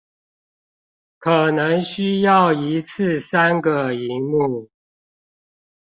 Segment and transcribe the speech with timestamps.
[1.19, 4.67] 可能需要一次三個螢幕